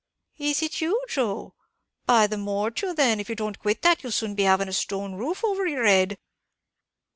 "Is 0.39 0.63
it 0.63 0.81
you, 0.81 0.99
Joe? 1.07 1.53
by 2.07 2.25
the 2.25 2.35
mortial 2.35 2.95
then, 2.95 3.19
if 3.19 3.29
ye 3.29 3.35
don't 3.35 3.59
quit 3.59 3.83
that, 3.83 4.01
you'll 4.01 4.11
soon 4.11 4.33
be 4.33 4.41
having 4.45 4.67
a 4.67 4.73
stone 4.73 5.13
roof 5.13 5.45
over 5.45 5.67
yer 5.67 5.85
head. 5.85 6.17